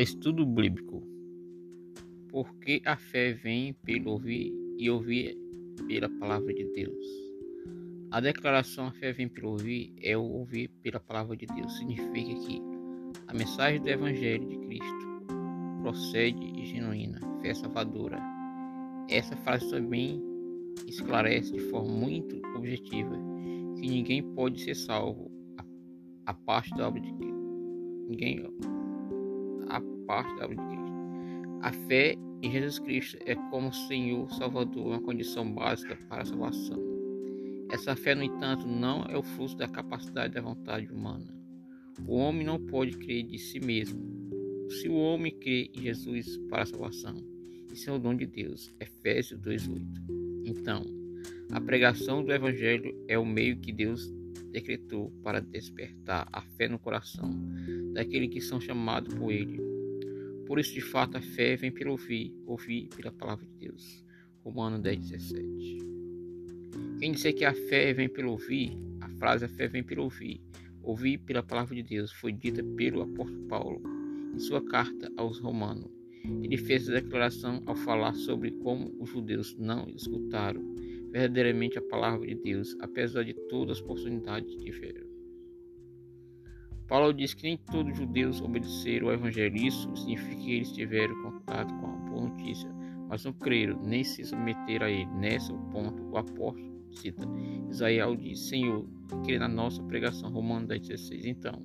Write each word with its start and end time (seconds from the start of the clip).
Estudo 0.00 0.46
bíblico. 0.46 1.02
Porque 2.30 2.80
a 2.86 2.96
fé 2.96 3.34
vem 3.34 3.74
pelo 3.74 4.12
ouvir 4.12 4.50
e 4.78 4.88
ouvir 4.88 5.36
pela 5.86 6.08
palavra 6.08 6.54
de 6.54 6.64
Deus. 6.72 7.06
A 8.10 8.18
declaração 8.18 8.86
a 8.86 8.92
fé 8.92 9.12
vem 9.12 9.28
pelo 9.28 9.50
ouvir 9.50 9.92
é 10.02 10.16
o 10.16 10.22
ouvir 10.22 10.70
pela 10.82 10.98
palavra 10.98 11.36
de 11.36 11.44
Deus. 11.44 11.76
Significa 11.76 12.34
que 12.46 12.62
a 13.26 13.34
mensagem 13.34 13.82
do 13.82 13.88
Evangelho 13.90 14.48
de 14.48 14.56
Cristo 14.66 15.26
procede 15.82 16.42
e 16.58 16.64
genuína, 16.64 17.20
fé 17.42 17.52
salvadora. 17.52 18.18
Essa 19.10 19.36
frase 19.36 19.68
também 19.68 20.22
esclarece 20.86 21.52
de 21.52 21.60
forma 21.68 21.92
muito 21.92 22.40
objetiva 22.56 23.14
que 23.76 23.88
ninguém 23.88 24.22
pode 24.22 24.58
ser 24.62 24.74
salvo 24.74 25.30
a 26.24 26.32
parte 26.32 26.74
da 26.76 26.88
obra 26.88 27.00
de 27.02 27.12
Cristo. 27.12 27.42
Ninguém 28.08 28.42
a 29.68 29.80
parte 30.06 30.34
da. 30.36 30.48
A 31.62 31.72
fé 31.72 32.16
em 32.42 32.50
Jesus 32.50 32.78
Cristo 32.80 33.18
é 33.24 33.34
como 33.50 33.72
Senhor 33.72 34.28
Salvador, 34.32 34.86
uma 34.86 35.00
condição 35.00 35.50
básica 35.52 35.96
para 36.08 36.22
a 36.22 36.24
salvação. 36.24 36.78
Essa 37.70 37.94
fé, 37.94 38.14
no 38.14 38.22
entanto, 38.22 38.66
não 38.66 39.04
é 39.04 39.16
o 39.16 39.22
fruto 39.22 39.56
da 39.56 39.68
capacidade 39.68 40.34
da 40.34 40.40
vontade 40.40 40.92
humana. 40.92 41.32
O 42.06 42.16
homem 42.16 42.44
não 42.44 42.58
pode 42.58 42.98
crer 42.98 43.22
de 43.22 43.38
si 43.38 43.60
mesmo. 43.60 44.00
Se 44.68 44.88
o 44.88 44.94
homem 44.94 45.32
crê 45.38 45.70
em 45.74 45.82
Jesus 45.82 46.36
para 46.48 46.62
a 46.62 46.66
salvação, 46.66 47.14
isso 47.72 47.88
é 47.88 47.92
o 47.92 47.98
dom 47.98 48.14
de 48.14 48.26
Deus. 48.26 48.74
Efésios 48.80 49.40
2:8. 49.40 49.86
Então, 50.44 50.84
a 51.52 51.60
pregação 51.60 52.24
do 52.24 52.32
evangelho 52.32 52.94
é 53.08 53.18
o 53.18 53.24
meio 53.24 53.56
que 53.56 53.72
Deus 53.72 54.12
decretou 54.50 55.10
para 55.22 55.40
despertar 55.40 56.28
a 56.32 56.42
fé 56.42 56.68
no 56.68 56.78
coração 56.78 57.30
daqueles 57.92 58.30
que 58.30 58.40
são 58.40 58.60
chamados 58.60 59.14
por 59.14 59.30
Ele. 59.30 59.60
Por 60.46 60.58
isso, 60.58 60.74
de 60.74 60.80
fato, 60.80 61.16
a 61.16 61.20
fé 61.20 61.56
vem 61.56 61.70
pelo 61.70 61.92
ouvir, 61.92 62.34
ouvir 62.46 62.88
pela 62.94 63.12
palavra 63.12 63.46
de 63.46 63.68
Deus. 63.68 64.04
Romanos 64.44 64.80
10, 64.80 65.10
17. 65.10 65.78
Quem 66.98 67.12
disser 67.12 67.34
que 67.34 67.44
a 67.44 67.54
fé 67.54 67.92
vem 67.92 68.08
pelo 68.08 68.32
ouvir, 68.32 68.76
a 69.00 69.08
frase 69.08 69.44
a 69.44 69.48
fé 69.48 69.68
vem 69.68 69.82
pelo 69.82 70.04
ouvir, 70.04 70.40
ouvir 70.82 71.18
pela 71.18 71.42
palavra 71.42 71.74
de 71.74 71.82
Deus, 71.82 72.12
foi 72.12 72.32
dita 72.32 72.62
pelo 72.76 73.02
apóstolo 73.02 73.46
Paulo 73.46 73.82
em 74.34 74.38
sua 74.38 74.64
carta 74.64 75.10
aos 75.16 75.38
Romanos. 75.38 75.90
Ele 76.42 76.56
fez 76.56 76.88
a 76.88 76.94
declaração 76.94 77.62
ao 77.66 77.74
falar 77.74 78.14
sobre 78.14 78.52
como 78.52 78.94
os 79.00 79.10
judeus 79.10 79.56
não 79.58 79.88
escutaram 79.88 80.62
verdadeiramente 81.12 81.78
a 81.78 81.82
palavra 81.82 82.26
de 82.26 82.34
Deus, 82.36 82.74
apesar 82.80 83.22
de 83.22 83.34
todas 83.48 83.78
as 83.78 83.82
oportunidades 83.82 84.54
que 84.54 84.64
tiveram. 84.64 85.11
Paulo 86.92 87.14
diz 87.14 87.32
que 87.32 87.44
nem 87.44 87.56
todos 87.56 87.90
os 87.92 87.98
judeus 87.98 88.42
obedeceram 88.42 89.06
ao 89.06 89.14
evangelho. 89.14 89.56
Isso 89.56 89.88
significa 89.96 90.36
que 90.36 90.52
eles 90.56 90.72
tiveram 90.72 91.22
contato 91.22 91.74
com 91.76 91.86
a 91.86 91.96
boa 92.10 92.28
notícia, 92.28 92.70
mas 93.08 93.24
não 93.24 93.32
creram 93.32 93.80
nem 93.82 94.04
se 94.04 94.22
submeteram 94.22 94.84
a 94.84 94.90
ele. 94.90 95.06
Nesse 95.06 95.54
ponto, 95.72 96.02
o 96.10 96.18
apóstolo 96.18 96.86
cita 96.90 97.26
Isaías 97.70 98.18
diz: 98.20 98.40
Senhor, 98.40 98.86
crê 99.24 99.38
na 99.38 99.48
nossa 99.48 99.82
pregação. 99.84 100.30
Romanos 100.30 100.68
10,16. 100.68 101.24
Então, 101.24 101.62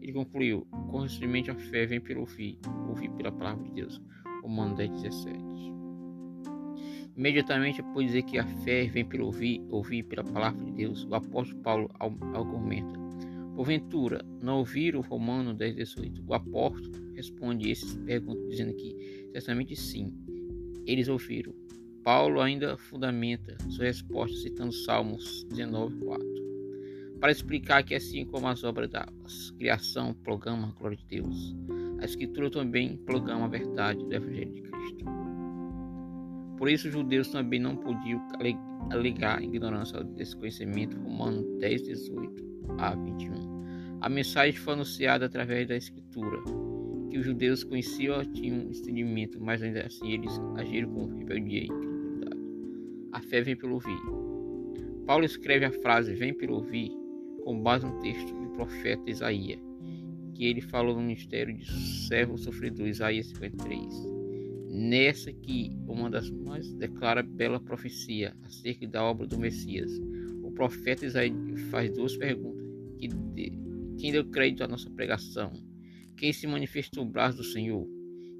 ele 0.00 0.12
concluiu: 0.12 0.66
correspondente 0.90 1.52
a 1.52 1.54
fé 1.54 1.86
vem 1.86 2.00
pelo 2.00 2.22
ouvir, 2.22 2.58
ouvir 2.88 3.12
pela 3.12 3.30
palavra 3.30 3.62
de 3.62 3.70
Deus. 3.74 4.02
Romanos 4.42 4.76
10,17. 4.76 5.72
Imediatamente 7.16 7.80
após 7.80 8.06
dizer 8.06 8.24
que 8.24 8.40
a 8.40 8.44
fé 8.44 8.86
vem 8.86 9.04
pelo 9.04 9.26
ouvir, 9.26 9.64
ouvir 9.70 10.02
pela 10.02 10.24
palavra 10.24 10.64
de 10.64 10.72
Deus, 10.72 11.04
o 11.04 11.14
apóstolo 11.14 11.62
Paulo 11.62 11.88
argumenta: 12.34 13.03
Porventura, 13.54 14.24
não 14.42 14.58
ouviram 14.58 15.00
Romano 15.00 15.54
10, 15.54 15.76
18? 15.76 16.24
O 16.26 16.34
apóstolo 16.34 16.92
responde 17.14 17.70
essas 17.70 17.94
perguntas 17.98 18.48
dizendo 18.48 18.74
que 18.74 19.28
certamente 19.32 19.76
sim, 19.76 20.12
eles 20.86 21.08
ouviram. 21.08 21.54
Paulo 22.02 22.40
ainda 22.40 22.76
fundamenta 22.76 23.56
sua 23.70 23.86
resposta 23.86 24.36
citando 24.36 24.72
Salmos 24.72 25.44
19, 25.44 25.96
4, 26.04 26.34
para 27.18 27.32
explicar 27.32 27.82
que 27.82 27.94
assim 27.94 28.26
como 28.26 28.46
as 28.48 28.62
obras 28.64 28.90
da 28.90 29.06
criação 29.56 30.12
proclamam 30.12 30.68
a 30.68 30.72
glória 30.72 30.96
de 30.96 31.06
Deus, 31.06 31.56
a 32.00 32.04
Escritura 32.04 32.50
também 32.50 32.98
proclama 32.98 33.46
a 33.46 33.48
verdade 33.48 34.04
do 34.04 34.12
Evangelho 34.12 34.52
de 34.52 34.62
Cristo. 34.62 35.23
Por 36.64 36.70
isso, 36.70 36.86
os 36.86 36.94
judeus 36.94 37.28
também 37.28 37.60
não 37.60 37.76
podiam 37.76 38.26
alegar 38.90 39.42
ignorância 39.42 40.02
desse 40.02 40.34
conhecimento. 40.34 40.98
Romanos 40.98 41.44
10, 41.60 41.82
18 41.82 42.42
a 42.78 42.94
21. 42.94 43.98
A 44.00 44.08
mensagem 44.08 44.58
foi 44.58 44.72
anunciada 44.72 45.26
através 45.26 45.68
da 45.68 45.76
Escritura, 45.76 46.38
que 47.10 47.18
os 47.18 47.26
judeus 47.26 47.64
conheciam 47.64 48.22
e 48.22 48.26
tinham 48.28 48.62
entendimento, 48.62 49.38
mas 49.38 49.62
ainda 49.62 49.84
assim 49.84 50.12
eles 50.12 50.40
agiram 50.56 50.88
com 50.88 51.18
rebeldia 51.18 51.64
e 51.64 51.66
incredulidade. 51.66 52.40
A 53.12 53.20
fé 53.20 53.42
vem 53.42 53.56
pelo 53.56 53.74
ouvir. 53.74 54.00
Paulo 55.04 55.26
escreve 55.26 55.66
a 55.66 55.70
frase 55.70 56.14
vem 56.14 56.32
pelo 56.32 56.54
ouvir 56.54 56.90
com 57.44 57.60
base 57.60 57.84
no 57.84 58.00
texto 58.00 58.32
do 58.32 58.48
profeta 58.54 59.10
Isaías, 59.10 59.60
que 60.34 60.46
ele 60.46 60.62
falou 60.62 60.94
no 60.94 61.02
ministério 61.02 61.54
de 61.54 61.70
servo 62.08 62.38
sofredor, 62.38 62.86
Isaías 62.86 63.26
53. 63.26 64.13
Nessa 64.76 65.32
que 65.32 65.70
uma 65.86 66.10
das 66.10 66.28
mais 66.28 66.74
declara 66.74 67.22
bela 67.22 67.60
profecia 67.60 68.36
acerca 68.42 68.84
da 68.88 69.04
obra 69.04 69.24
do 69.24 69.38
Messias. 69.38 69.88
O 70.42 70.50
profeta 70.50 71.06
Isaías 71.06 71.60
faz 71.70 71.92
duas 71.92 72.16
perguntas: 72.16 72.66
que 72.98 73.06
de, 73.06 73.52
quem 74.00 74.10
deu 74.10 74.28
crédito 74.28 74.64
à 74.64 74.66
nossa 74.66 74.90
pregação? 74.90 75.52
Quem 76.16 76.32
se 76.32 76.48
manifestou 76.48 77.04
o 77.04 77.08
braço 77.08 77.36
do 77.36 77.44
Senhor? 77.44 77.88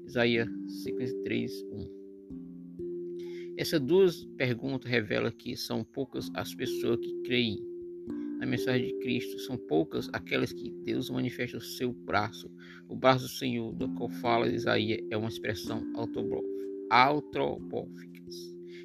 Isaías 0.05 0.49
53, 0.83 1.53
1. 1.71 3.55
Essas 3.57 3.79
duas 3.79 4.25
perguntas 4.35 4.91
revelam 4.91 5.31
que 5.31 5.55
são 5.55 5.85
poucas 5.85 6.29
as 6.33 6.53
pessoas 6.53 6.99
que 6.99 7.21
creem 7.21 7.63
na 8.39 8.45
mensagem 8.45 8.87
de 8.87 8.93
Cristo. 8.99 9.39
São 9.39 9.57
poucas 9.57 10.09
aquelas 10.13 10.51
que 10.51 10.69
Deus 10.83 11.09
manifesta 11.09 11.57
o 11.57 11.61
seu 11.61 11.91
braço. 11.91 12.49
O 12.87 12.95
braço 12.95 13.25
do 13.25 13.29
Senhor, 13.29 13.73
do 13.73 13.89
qual 13.89 14.09
fala 14.09 14.47
Isaías, 14.47 14.99
é 15.09 15.17
uma 15.17 15.29
expressão 15.29 15.83
autobófica, 16.89 18.21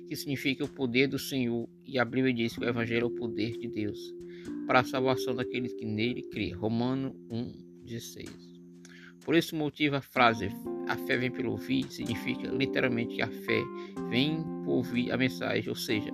que 0.06 0.16
significa 0.16 0.64
o 0.64 0.68
poder 0.68 1.06
do 1.06 1.18
Senhor, 1.18 1.68
e 1.86 1.98
a 1.98 2.04
Bíblia 2.04 2.32
diz 2.34 2.56
que 2.56 2.64
o 2.64 2.68
Evangelho 2.68 3.04
é 3.04 3.06
o 3.06 3.10
poder 3.10 3.56
de 3.58 3.68
Deus 3.68 3.98
para 4.66 4.80
a 4.80 4.84
salvação 4.84 5.34
daqueles 5.34 5.72
que 5.74 5.84
nele 5.84 6.22
crê. 6.22 6.50
Romano 6.52 7.14
1,16. 7.30 8.28
Por 9.24 9.34
esse 9.34 9.54
motivo, 9.54 9.96
a 9.96 10.00
frase 10.00 10.48
a 10.88 10.96
fé 10.96 11.16
vem 11.16 11.30
pelo 11.30 11.52
ouvir 11.52 11.84
significa 11.90 12.48
literalmente 12.48 13.16
que 13.16 13.22
a 13.22 13.28
fé 13.28 13.62
vem 14.08 14.42
por 14.64 14.72
ouvir 14.72 15.12
a 15.12 15.16
mensagem, 15.16 15.68
ou 15.68 15.76
seja, 15.76 16.10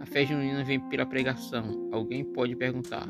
a 0.00 0.06
fé 0.06 0.24
genuína 0.24 0.64
vem 0.64 0.80
pela 0.88 1.04
pregação. 1.04 1.90
Alguém 1.92 2.24
pode 2.24 2.56
perguntar: 2.56 3.06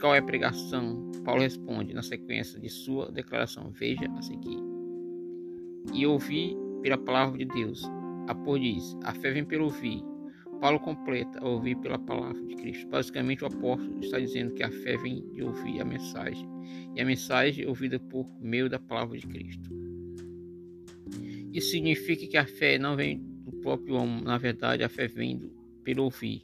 qual 0.00 0.14
é 0.14 0.18
a 0.18 0.22
pregação? 0.22 1.10
Paulo 1.24 1.42
responde 1.42 1.92
na 1.92 2.02
sequência 2.02 2.58
de 2.60 2.68
sua 2.68 3.10
declaração: 3.10 3.70
Veja 3.72 4.08
a 4.16 4.22
seguir. 4.22 4.58
E 5.92 6.06
ouvir 6.06 6.56
pela 6.82 6.96
palavra 6.96 7.36
de 7.36 7.44
Deus. 7.44 7.82
Após 8.28 8.62
diz: 8.62 8.96
A 9.02 9.12
fé 9.12 9.32
vem 9.32 9.44
pelo 9.44 9.64
ouvir. 9.64 10.02
Paulo 10.60 10.80
completa 10.80 11.44
ouvir 11.44 11.76
pela 11.76 11.98
palavra 11.98 12.40
de 12.44 12.54
Cristo. 12.54 12.88
Basicamente, 12.88 13.44
o 13.44 13.46
apóstolo 13.46 13.98
está 14.00 14.18
dizendo 14.18 14.54
que 14.54 14.62
a 14.62 14.70
fé 14.70 14.96
vem 14.96 15.28
de 15.32 15.42
ouvir 15.42 15.80
a 15.80 15.84
mensagem, 15.84 16.48
e 16.96 17.00
a 17.00 17.04
mensagem 17.04 17.64
é 17.64 17.68
ouvida 17.68 17.98
por 17.98 18.28
meio 18.40 18.68
da 18.68 18.78
palavra 18.78 19.16
de 19.16 19.26
Cristo. 19.26 19.70
Isso 21.52 21.70
significa 21.70 22.26
que 22.26 22.36
a 22.36 22.44
fé 22.44 22.76
não 22.76 22.96
vem 22.96 23.27
próprio 23.68 23.96
homem. 23.96 24.22
Na 24.22 24.38
verdade, 24.38 24.82
a 24.82 24.88
fé 24.88 25.06
vem 25.06 25.52
pelo 25.84 26.04
ouvir. 26.04 26.42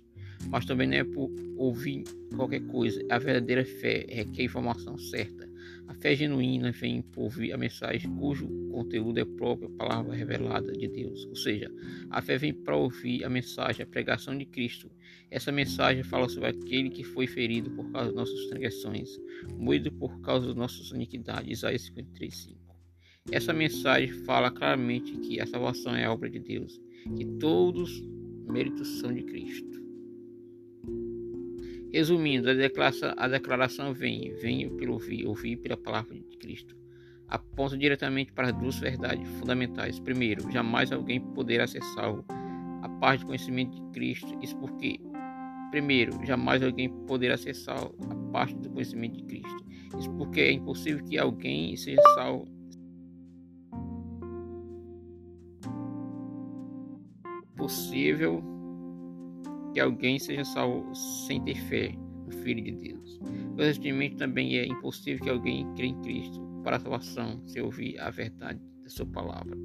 Mas 0.49 0.67
também 0.67 0.87
não 0.87 0.97
é 0.97 1.05
por 1.05 1.31
ouvir 1.57 2.05
qualquer 2.37 2.61
coisa. 2.67 3.03
A 3.11 3.19
verdadeira 3.19 3.65
fé 3.65 4.05
requer 4.09 4.45
informação 4.45 4.99
certa. 4.99 5.49
A 5.87 5.95
fé 5.95 6.15
genuína 6.15 6.71
vem 6.71 7.01
por 7.01 7.23
ouvir 7.23 7.53
a 7.53 7.57
mensagem 7.57 8.15
cujo 8.17 8.47
conteúdo 8.71 9.19
é 9.19 9.23
a 9.23 9.27
própria 9.27 9.71
palavra 9.71 10.15
revelada 10.15 10.71
de 10.73 10.87
Deus. 10.87 11.25
Ou 11.27 11.37
seja, 11.37 11.71
a 12.11 12.21
fé 12.21 12.37
vem 12.37 12.53
para 12.53 12.77
ouvir 12.77 13.25
a 13.25 13.31
mensagem, 13.31 13.83
a 13.83 13.87
pregação 13.87 14.37
de 14.37 14.45
Cristo. 14.45 14.91
Essa 15.31 15.51
mensagem 15.51 16.03
fala 16.03 16.29
sobre 16.29 16.51
aquele 16.51 16.91
que 16.91 17.05
foi 17.05 17.27
ferido 17.27 17.71
por 17.71 17.91
causa 17.91 18.09
das 18.09 18.17
nossas 18.17 18.47
transgressões, 18.47 19.09
moído 19.57 19.91
por 19.93 20.21
causa 20.21 20.49
das 20.49 20.57
nossas 20.57 20.91
iniquidades. 20.91 21.59
Isaías 21.59 21.83
53, 21.83 22.37
5. 22.37 22.65
Essa 23.33 23.55
mensagem 23.55 24.13
fala 24.25 24.51
claramente 24.51 25.17
que 25.17 25.41
a 25.41 25.47
salvação 25.47 25.97
é 25.97 26.05
a 26.05 26.13
obra 26.13 26.29
de 26.29 26.39
Deus 26.39 26.84
que 27.17 27.25
todos 27.39 28.03
méritos 28.47 29.01
são 29.01 29.13
de 29.13 29.23
Cristo. 29.23 29.83
Resumindo, 31.93 32.51
a 32.51 32.55
declaração, 32.55 33.15
a 33.17 33.29
declaração 33.29 33.95
vem, 33.95 34.35
vem 34.35 34.69
pelo 34.77 34.95
ouvir, 34.95 35.27
ouvir 35.27 35.57
pela 35.59 35.77
palavra 35.77 36.19
de 36.19 36.37
Cristo. 36.39 36.77
Aponta 37.29 37.79
diretamente 37.79 38.33
para 38.33 38.51
duas 38.51 38.79
verdades 38.79 39.29
fundamentais. 39.39 40.01
Primeiro, 40.01 40.51
jamais 40.51 40.91
alguém 40.91 41.21
poderá 41.21 41.67
ser 41.67 41.83
salvo 41.95 42.25
a 42.83 42.89
parte 43.01 43.21
do 43.21 43.27
conhecimento 43.27 43.81
de 43.81 43.93
Cristo. 43.93 44.27
Isso 44.43 44.57
porque, 44.59 45.01
primeiro, 45.71 46.19
jamais 46.27 46.63
alguém 46.63 46.91
poderá 47.07 47.37
ser 47.37 47.55
salvo 47.55 47.97
a 48.11 48.33
parte 48.33 48.57
do 48.57 48.71
conhecimento 48.71 49.17
de 49.17 49.23
Cristo. 49.23 49.65
Isso 49.99 50.11
porque 50.17 50.41
é 50.41 50.53
impossível 50.53 51.05
que 51.05 51.17
alguém 51.17 51.77
seja 51.77 52.03
salvo 52.17 52.54
impossível 57.55 58.43
que 59.73 59.81
alguém 59.81 60.19
seja 60.19 60.45
salvo 60.45 60.95
sem 60.95 61.43
ter 61.43 61.57
fé 61.69 61.95
no 62.27 62.33
Filho 62.43 62.63
de 62.63 62.73
Deus. 62.73 63.21
Consequentemente, 63.57 64.17
também 64.17 64.59
é 64.59 64.67
impossível 64.67 65.23
que 65.23 65.31
alguém 65.31 65.73
crê 65.75 65.87
em 65.87 66.01
Cristo 66.03 66.41
para 66.63 66.77
a 66.77 66.81
salvação 66.81 67.41
se 67.47 67.61
ouvir 67.61 67.99
a 67.99 68.11
verdade 68.11 68.61
da 68.83 68.89
sua 68.89 69.07
palavra. 69.07 69.57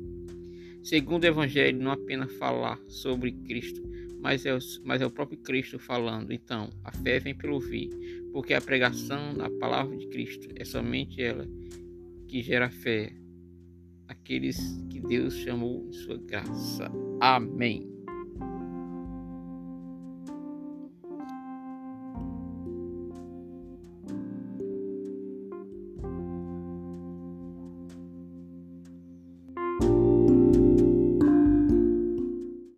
Segundo 0.84 1.24
o 1.24 1.28
Evangelho, 1.28 1.80
não 1.80 1.92
apenas 1.92 2.32
falar 2.38 2.80
sobre 2.88 3.32
Cristo, 3.32 3.82
mas 4.22 4.46
é, 4.46 4.56
o, 4.56 4.60
mas 4.84 5.02
é 5.02 5.06
o 5.06 5.12
próprio 5.12 5.38
Cristo 5.40 5.78
falando. 5.78 6.32
Então, 6.32 6.70
a 6.84 6.92
fé 6.92 7.20
vem 7.20 7.36
pelo 7.36 7.56
ouvir, 7.56 7.90
porque 8.32 8.54
a 8.54 8.62
pregação 8.62 9.34
na 9.34 9.50
palavra 9.50 9.96
de 9.98 10.08
Cristo 10.08 10.48
é 10.56 10.64
somente 10.64 11.22
ela 11.22 11.48
que 12.28 12.42
gera 12.42 12.70
fé, 12.70 13.14
aqueles 14.10 14.58
que 14.90 15.00
Deus 15.00 15.36
chamou 15.36 15.88
em 15.88 15.94
sua 15.94 16.18
graça. 16.18 16.92
Amém. 17.22 17.88